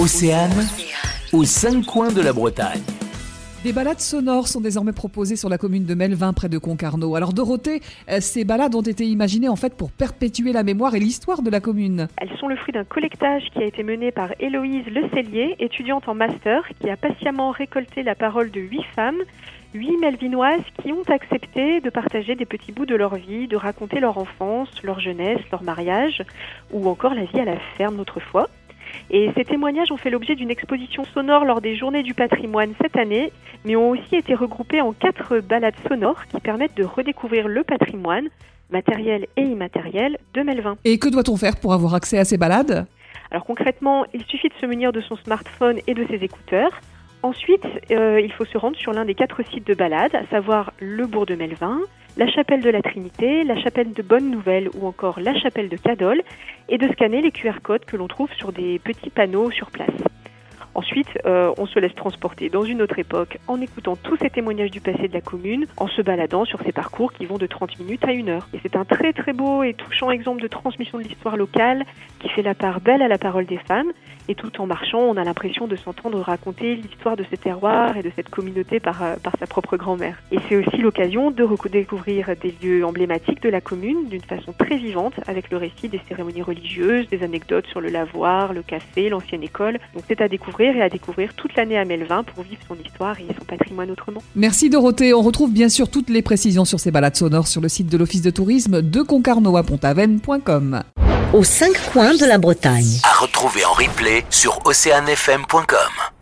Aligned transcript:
Océane, 0.00 0.64
aux 1.32 1.42
cinq 1.42 1.84
coins 1.84 2.12
de 2.12 2.20
la 2.20 2.32
Bretagne. 2.32 2.82
Des 3.64 3.72
balades 3.72 3.98
sonores 3.98 4.46
sont 4.46 4.60
désormais 4.60 4.92
proposées 4.92 5.34
sur 5.34 5.48
la 5.48 5.58
commune 5.58 5.86
de 5.86 5.94
Melvin 5.94 6.32
près 6.32 6.48
de 6.48 6.56
Concarneau. 6.56 7.16
Alors 7.16 7.32
Dorothée, 7.32 7.80
euh, 8.08 8.20
ces 8.20 8.44
balades 8.44 8.76
ont 8.76 8.82
été 8.82 9.04
imaginées 9.04 9.48
en 9.48 9.56
fait 9.56 9.74
pour 9.74 9.90
perpétuer 9.90 10.52
la 10.52 10.62
mémoire 10.62 10.94
et 10.94 11.00
l'histoire 11.00 11.42
de 11.42 11.50
la 11.50 11.58
commune. 11.58 12.06
Elles 12.18 12.30
sont 12.38 12.46
le 12.46 12.54
fruit 12.54 12.72
d'un 12.72 12.84
collectage 12.84 13.42
qui 13.52 13.58
a 13.58 13.64
été 13.64 13.82
mené 13.82 14.12
par 14.12 14.30
Héloïse 14.38 14.86
Lecellier, 14.86 15.56
étudiante 15.58 16.08
en 16.08 16.14
master, 16.14 16.62
qui 16.80 16.88
a 16.90 16.96
patiemment 16.96 17.50
récolté 17.50 18.04
la 18.04 18.14
parole 18.14 18.52
de 18.52 18.60
huit 18.60 18.84
femmes, 18.94 19.18
huit 19.74 19.98
melvinoises 19.98 20.62
qui 20.80 20.92
ont 20.92 21.02
accepté 21.08 21.80
de 21.80 21.90
partager 21.90 22.36
des 22.36 22.46
petits 22.46 22.70
bouts 22.70 22.86
de 22.86 22.94
leur 22.94 23.16
vie, 23.16 23.48
de 23.48 23.56
raconter 23.56 23.98
leur 23.98 24.16
enfance, 24.16 24.68
leur 24.84 25.00
jeunesse, 25.00 25.40
leur 25.50 25.64
mariage, 25.64 26.22
ou 26.72 26.88
encore 26.88 27.14
la 27.14 27.24
vie 27.24 27.40
à 27.40 27.44
la 27.44 27.58
ferme 27.76 27.98
autrefois. 27.98 28.48
Et 29.10 29.30
ces 29.36 29.44
témoignages 29.44 29.90
ont 29.92 29.96
fait 29.96 30.10
l'objet 30.10 30.34
d'une 30.34 30.50
exposition 30.50 31.04
sonore 31.04 31.44
lors 31.44 31.60
des 31.60 31.76
Journées 31.76 32.02
du 32.02 32.14
patrimoine 32.14 32.74
cette 32.80 32.96
année, 32.96 33.32
mais 33.64 33.76
ont 33.76 33.90
aussi 33.90 34.16
été 34.16 34.34
regroupés 34.34 34.80
en 34.80 34.92
quatre 34.92 35.40
balades 35.40 35.74
sonores 35.88 36.26
qui 36.26 36.40
permettent 36.40 36.76
de 36.76 36.84
redécouvrir 36.84 37.48
le 37.48 37.64
patrimoine, 37.64 38.28
matériel 38.70 39.26
et 39.36 39.42
immatériel, 39.42 40.18
de 40.34 40.42
Melvin. 40.42 40.76
Et 40.84 40.98
que 40.98 41.08
doit-on 41.08 41.36
faire 41.36 41.56
pour 41.56 41.72
avoir 41.72 41.94
accès 41.94 42.18
à 42.18 42.24
ces 42.24 42.36
balades? 42.36 42.86
Alors 43.30 43.44
concrètement, 43.44 44.06
il 44.14 44.24
suffit 44.24 44.48
de 44.48 44.54
se 44.60 44.66
munir 44.66 44.92
de 44.92 45.00
son 45.00 45.16
smartphone 45.16 45.78
et 45.86 45.94
de 45.94 46.06
ses 46.06 46.24
écouteurs. 46.24 46.80
Ensuite, 47.22 47.64
euh, 47.90 48.20
il 48.20 48.32
faut 48.32 48.44
se 48.44 48.56
rendre 48.56 48.76
sur 48.76 48.92
l'un 48.92 49.04
des 49.04 49.14
quatre 49.14 49.42
sites 49.50 49.66
de 49.66 49.74
balade, 49.74 50.14
à 50.14 50.26
savoir 50.28 50.72
le 50.80 51.06
bourg 51.06 51.26
de 51.26 51.34
Melvin, 51.34 51.80
la 52.18 52.26
chapelle 52.26 52.62
de 52.62 52.70
la 52.70 52.82
Trinité, 52.82 53.44
la 53.44 53.56
chapelle 53.62 53.92
de 53.92 54.02
Bonne 54.02 54.28
Nouvelle 54.30 54.68
ou 54.74 54.88
encore 54.88 55.20
la 55.20 55.38
chapelle 55.38 55.68
de 55.68 55.76
Cadol, 55.76 56.20
et 56.68 56.76
de 56.76 56.88
scanner 56.88 57.22
les 57.22 57.30
QR 57.30 57.60
codes 57.62 57.84
que 57.84 57.96
l'on 57.96 58.08
trouve 58.08 58.28
sur 58.34 58.52
des 58.52 58.80
petits 58.80 59.08
panneaux 59.08 59.52
sur 59.52 59.70
place. 59.70 59.88
Ensuite, 60.74 61.08
euh, 61.26 61.52
on 61.58 61.66
se 61.66 61.78
laisse 61.78 61.94
transporter 61.94 62.50
dans 62.50 62.64
une 62.64 62.82
autre 62.82 62.98
époque 62.98 63.38
en 63.46 63.60
écoutant 63.60 63.94
tous 63.96 64.16
ces 64.16 64.30
témoignages 64.30 64.72
du 64.72 64.80
passé 64.80 65.06
de 65.06 65.12
la 65.12 65.20
commune, 65.20 65.66
en 65.76 65.86
se 65.86 66.02
baladant 66.02 66.44
sur 66.44 66.60
ces 66.62 66.72
parcours 66.72 67.12
qui 67.12 67.24
vont 67.24 67.38
de 67.38 67.46
30 67.46 67.78
minutes 67.78 68.04
à 68.04 68.12
une 68.12 68.28
heure. 68.28 68.48
Et 68.52 68.58
c'est 68.62 68.74
un 68.74 68.84
très 68.84 69.12
très 69.12 69.32
beau 69.32 69.62
et 69.62 69.74
touchant 69.74 70.10
exemple 70.10 70.42
de 70.42 70.48
transmission 70.48 70.98
de 70.98 71.04
l'histoire 71.04 71.36
locale 71.36 71.84
qui 72.18 72.28
fait 72.28 72.42
la 72.42 72.54
part 72.54 72.80
belle 72.80 73.02
à 73.02 73.08
la 73.08 73.18
parole 73.18 73.46
des 73.46 73.58
femmes. 73.58 73.92
Et 74.28 74.34
tout 74.34 74.60
en 74.60 74.66
marchant, 74.66 75.00
on 75.00 75.16
a 75.16 75.24
l'impression 75.24 75.66
de 75.66 75.76
s'entendre 75.76 76.20
raconter 76.20 76.76
l'histoire 76.76 77.16
de 77.16 77.24
ce 77.30 77.36
terroir 77.36 77.96
et 77.96 78.02
de 78.02 78.10
cette 78.14 78.28
communauté 78.28 78.78
par, 78.78 79.02
euh, 79.02 79.16
par 79.22 79.32
sa 79.38 79.46
propre 79.46 79.76
grand-mère. 79.78 80.18
Et 80.30 80.38
c'est 80.48 80.56
aussi 80.56 80.78
l'occasion 80.78 81.30
de 81.30 81.42
redécouvrir 81.42 82.30
des 82.42 82.54
lieux 82.62 82.84
emblématiques 82.84 83.42
de 83.42 83.48
la 83.48 83.62
commune 83.62 84.08
d'une 84.08 84.22
façon 84.22 84.52
très 84.52 84.76
vivante, 84.76 85.14
avec 85.26 85.50
le 85.50 85.56
récit 85.56 85.88
des 85.88 86.00
cérémonies 86.08 86.42
religieuses, 86.42 87.08
des 87.08 87.22
anecdotes 87.22 87.66
sur 87.68 87.80
le 87.80 87.88
lavoir, 87.88 88.52
le 88.52 88.62
café, 88.62 89.08
l'ancienne 89.08 89.42
école. 89.42 89.78
Donc 89.94 90.04
c'est 90.08 90.20
à 90.20 90.28
découvrir 90.28 90.76
et 90.76 90.82
à 90.82 90.90
découvrir 90.90 91.32
toute 91.34 91.56
l'année 91.56 91.78
à 91.78 91.86
Melvin 91.86 92.22
pour 92.22 92.44
vivre 92.44 92.60
son 92.68 92.76
histoire 92.84 93.18
et 93.20 93.26
son 93.38 93.44
patrimoine 93.46 93.90
autrement. 93.90 94.20
Merci 94.36 94.68
Dorothée. 94.68 95.14
On 95.14 95.22
retrouve 95.22 95.52
bien 95.52 95.70
sûr 95.70 95.90
toutes 95.90 96.10
les 96.10 96.22
précisions 96.22 96.66
sur 96.66 96.80
ces 96.80 96.90
balades 96.90 97.16
sonores 97.16 97.48
sur 97.48 97.62
le 97.62 97.68
site 97.68 97.90
de 97.90 97.96
l'Office 97.96 98.22
de 98.22 98.30
tourisme 98.30 98.82
de 98.82 99.02
Concarneau 99.02 99.56
à. 99.56 99.62
Aux 101.34 101.44
cinq 101.44 101.78
coins 101.92 102.14
de 102.14 102.24
la 102.24 102.38
Bretagne. 102.38 103.00
À 103.02 103.12
retrouver 103.20 103.62
en 103.66 103.72
replay 103.72 104.24
sur 104.30 104.64
oceanfm.com. 104.64 106.17